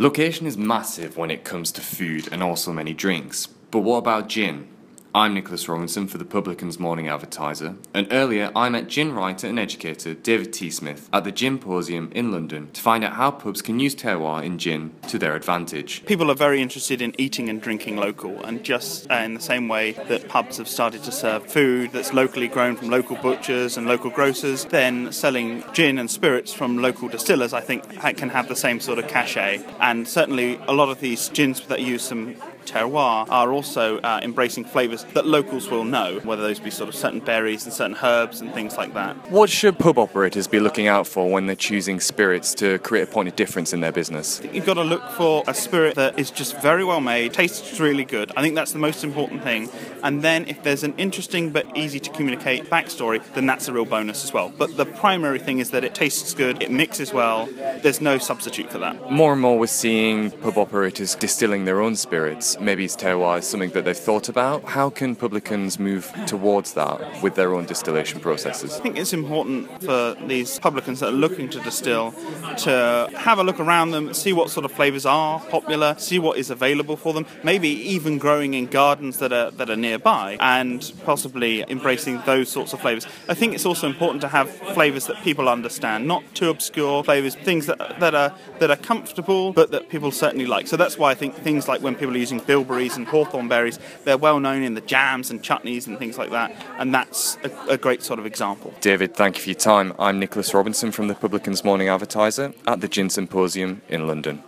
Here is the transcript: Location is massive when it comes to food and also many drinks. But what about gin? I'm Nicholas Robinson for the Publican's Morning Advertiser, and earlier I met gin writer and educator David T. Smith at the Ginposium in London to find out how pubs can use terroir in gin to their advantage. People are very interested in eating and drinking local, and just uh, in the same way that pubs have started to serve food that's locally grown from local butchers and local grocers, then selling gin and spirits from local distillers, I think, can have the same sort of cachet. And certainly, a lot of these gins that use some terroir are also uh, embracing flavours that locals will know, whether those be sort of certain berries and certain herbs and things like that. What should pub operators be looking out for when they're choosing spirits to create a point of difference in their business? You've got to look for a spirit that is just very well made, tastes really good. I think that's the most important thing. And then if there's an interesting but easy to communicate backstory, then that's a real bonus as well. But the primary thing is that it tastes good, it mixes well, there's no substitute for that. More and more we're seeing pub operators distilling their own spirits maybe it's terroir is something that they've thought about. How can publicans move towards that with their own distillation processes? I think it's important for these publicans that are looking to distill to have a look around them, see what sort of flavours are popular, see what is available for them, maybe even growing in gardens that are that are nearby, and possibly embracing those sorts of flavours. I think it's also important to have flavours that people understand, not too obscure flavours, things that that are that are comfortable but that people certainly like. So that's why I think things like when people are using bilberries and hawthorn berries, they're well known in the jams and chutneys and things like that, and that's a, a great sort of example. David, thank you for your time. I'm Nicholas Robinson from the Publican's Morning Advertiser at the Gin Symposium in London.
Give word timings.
Location 0.00 0.46
is 0.46 0.56
massive 0.56 1.16
when 1.16 1.28
it 1.28 1.42
comes 1.42 1.72
to 1.72 1.80
food 1.80 2.28
and 2.30 2.40
also 2.40 2.72
many 2.72 2.94
drinks. 2.94 3.48
But 3.72 3.80
what 3.80 3.96
about 3.96 4.28
gin? 4.28 4.68
I'm 5.14 5.32
Nicholas 5.32 5.66
Robinson 5.70 6.06
for 6.06 6.18
the 6.18 6.26
Publican's 6.26 6.78
Morning 6.78 7.08
Advertiser, 7.08 7.76
and 7.94 8.06
earlier 8.10 8.52
I 8.54 8.68
met 8.68 8.88
gin 8.88 9.14
writer 9.14 9.46
and 9.46 9.58
educator 9.58 10.12
David 10.12 10.52
T. 10.52 10.70
Smith 10.70 11.08
at 11.14 11.24
the 11.24 11.32
Ginposium 11.32 12.12
in 12.12 12.30
London 12.30 12.70
to 12.72 12.80
find 12.82 13.02
out 13.02 13.14
how 13.14 13.30
pubs 13.30 13.62
can 13.62 13.80
use 13.80 13.96
terroir 13.96 14.44
in 14.44 14.58
gin 14.58 14.92
to 15.08 15.18
their 15.18 15.34
advantage. 15.34 16.04
People 16.04 16.30
are 16.30 16.34
very 16.34 16.60
interested 16.60 17.00
in 17.00 17.18
eating 17.18 17.48
and 17.48 17.62
drinking 17.62 17.96
local, 17.96 18.44
and 18.44 18.62
just 18.62 19.10
uh, 19.10 19.14
in 19.14 19.32
the 19.32 19.40
same 19.40 19.66
way 19.66 19.92
that 19.92 20.28
pubs 20.28 20.58
have 20.58 20.68
started 20.68 21.02
to 21.04 21.10
serve 21.10 21.46
food 21.46 21.90
that's 21.92 22.12
locally 22.12 22.46
grown 22.46 22.76
from 22.76 22.90
local 22.90 23.16
butchers 23.16 23.78
and 23.78 23.86
local 23.86 24.10
grocers, 24.10 24.66
then 24.66 25.10
selling 25.10 25.64
gin 25.72 25.96
and 25.98 26.10
spirits 26.10 26.52
from 26.52 26.76
local 26.76 27.08
distillers, 27.08 27.54
I 27.54 27.62
think, 27.62 27.82
can 28.18 28.28
have 28.28 28.46
the 28.48 28.56
same 28.56 28.78
sort 28.78 28.98
of 28.98 29.08
cachet. 29.08 29.64
And 29.80 30.06
certainly, 30.06 30.60
a 30.68 30.74
lot 30.74 30.90
of 30.90 31.00
these 31.00 31.30
gins 31.30 31.62
that 31.68 31.80
use 31.80 32.02
some 32.02 32.36
terroir 32.70 33.26
are 33.28 33.52
also 33.52 33.98
uh, 33.98 34.20
embracing 34.22 34.64
flavours 34.64 35.04
that 35.14 35.26
locals 35.26 35.70
will 35.70 35.84
know, 35.84 36.20
whether 36.24 36.42
those 36.42 36.60
be 36.60 36.70
sort 36.70 36.88
of 36.88 36.94
certain 36.94 37.20
berries 37.20 37.64
and 37.64 37.72
certain 37.72 37.96
herbs 38.02 38.40
and 38.40 38.52
things 38.52 38.76
like 38.76 38.94
that. 38.94 39.14
What 39.30 39.50
should 39.50 39.78
pub 39.78 39.98
operators 39.98 40.46
be 40.46 40.60
looking 40.60 40.86
out 40.86 41.06
for 41.06 41.30
when 41.30 41.46
they're 41.46 41.56
choosing 41.56 42.00
spirits 42.00 42.54
to 42.54 42.78
create 42.80 43.08
a 43.08 43.10
point 43.10 43.28
of 43.28 43.36
difference 43.36 43.72
in 43.72 43.80
their 43.80 43.92
business? 43.92 44.40
You've 44.52 44.66
got 44.66 44.74
to 44.74 44.84
look 44.84 45.08
for 45.10 45.44
a 45.46 45.54
spirit 45.54 45.94
that 45.96 46.18
is 46.18 46.30
just 46.30 46.60
very 46.60 46.84
well 46.84 47.00
made, 47.00 47.32
tastes 47.32 47.80
really 47.80 48.04
good. 48.04 48.32
I 48.36 48.42
think 48.42 48.54
that's 48.54 48.72
the 48.72 48.78
most 48.78 49.04
important 49.04 49.42
thing. 49.42 49.68
And 50.02 50.22
then 50.22 50.46
if 50.46 50.62
there's 50.62 50.84
an 50.84 50.94
interesting 50.96 51.50
but 51.50 51.76
easy 51.76 52.00
to 52.00 52.10
communicate 52.10 52.70
backstory, 52.70 53.22
then 53.34 53.46
that's 53.46 53.68
a 53.68 53.72
real 53.72 53.84
bonus 53.84 54.24
as 54.24 54.32
well. 54.32 54.52
But 54.56 54.76
the 54.76 54.86
primary 54.86 55.38
thing 55.38 55.58
is 55.58 55.70
that 55.70 55.84
it 55.84 55.94
tastes 55.94 56.34
good, 56.34 56.62
it 56.62 56.70
mixes 56.70 57.12
well, 57.12 57.46
there's 57.82 58.00
no 58.00 58.18
substitute 58.18 58.70
for 58.70 58.78
that. 58.78 59.10
More 59.10 59.32
and 59.32 59.40
more 59.40 59.58
we're 59.58 59.66
seeing 59.66 60.30
pub 60.30 60.58
operators 60.58 61.14
distilling 61.14 61.64
their 61.64 61.80
own 61.80 61.96
spirits 61.96 62.57
maybe 62.60 62.84
it's 62.84 62.96
terroir 62.96 63.38
is 63.38 63.46
something 63.46 63.70
that 63.70 63.84
they've 63.84 63.96
thought 63.96 64.28
about. 64.28 64.64
How 64.64 64.90
can 64.90 65.14
publicans 65.16 65.78
move 65.78 66.12
towards 66.26 66.74
that 66.74 67.22
with 67.22 67.34
their 67.34 67.54
own 67.54 67.66
distillation 67.66 68.20
processes? 68.20 68.76
I 68.76 68.80
think 68.80 68.98
it's 68.98 69.12
important 69.12 69.82
for 69.82 70.16
these 70.26 70.58
publicans 70.58 71.00
that 71.00 71.08
are 71.08 71.12
looking 71.12 71.48
to 71.50 71.60
distill 71.60 72.12
to 72.58 73.10
have 73.16 73.38
a 73.38 73.42
look 73.42 73.60
around 73.60 73.90
them, 73.90 74.14
see 74.14 74.32
what 74.32 74.50
sort 74.50 74.64
of 74.64 74.72
flavours 74.72 75.06
are 75.06 75.40
popular, 75.40 75.94
see 75.98 76.18
what 76.18 76.38
is 76.38 76.50
available 76.50 76.96
for 76.96 77.12
them, 77.12 77.26
maybe 77.42 77.68
even 77.68 78.18
growing 78.18 78.54
in 78.54 78.66
gardens 78.66 79.18
that 79.18 79.32
are 79.32 79.50
that 79.52 79.70
are 79.70 79.76
nearby, 79.76 80.36
and 80.40 80.92
possibly 81.04 81.64
embracing 81.68 82.20
those 82.26 82.48
sorts 82.48 82.72
of 82.72 82.80
flavours. 82.80 83.06
I 83.28 83.34
think 83.34 83.54
it's 83.54 83.66
also 83.66 83.86
important 83.86 84.20
to 84.22 84.28
have 84.28 84.50
flavours 84.50 85.06
that 85.06 85.16
people 85.22 85.48
understand, 85.48 86.06
not 86.06 86.22
too 86.34 86.50
obscure 86.50 87.04
flavours, 87.04 87.34
things 87.34 87.66
that 87.66 88.00
that 88.00 88.14
are 88.14 88.34
that 88.58 88.70
are 88.70 88.76
comfortable 88.76 89.52
but 89.52 89.70
that 89.70 89.88
people 89.88 90.10
certainly 90.10 90.46
like. 90.46 90.66
So 90.66 90.76
that's 90.76 90.98
why 90.98 91.10
I 91.10 91.14
think 91.14 91.34
things 91.34 91.68
like 91.68 91.82
when 91.82 91.94
people 91.94 92.14
are 92.14 92.18
using 92.18 92.40
bilberries 92.48 92.96
and 92.96 93.06
hawthorn 93.06 93.46
berries, 93.46 93.78
they're 94.04 94.18
well 94.18 94.40
known 94.40 94.62
in 94.64 94.74
the 94.74 94.80
jams 94.80 95.30
and 95.30 95.42
chutneys 95.42 95.86
and 95.86 95.98
things 95.98 96.18
like 96.18 96.30
that, 96.30 96.50
and 96.78 96.92
that's 96.92 97.36
a, 97.44 97.74
a 97.74 97.78
great 97.78 98.02
sort 98.02 98.18
of 98.18 98.26
example. 98.26 98.74
David, 98.80 99.14
thank 99.14 99.36
you 99.36 99.42
for 99.42 99.50
your 99.50 99.58
time. 99.58 99.92
I'm 99.98 100.18
Nicholas 100.18 100.52
Robinson 100.54 100.90
from 100.90 101.06
the 101.06 101.14
Publican's 101.14 101.62
Morning 101.62 101.88
Advertiser 101.88 102.54
at 102.66 102.80
the 102.80 102.88
Gin 102.88 103.10
Symposium 103.10 103.82
in 103.88 104.06
London. 104.06 104.42